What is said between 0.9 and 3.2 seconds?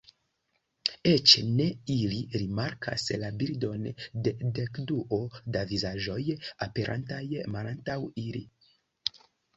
Eĉ ne ili rimarkas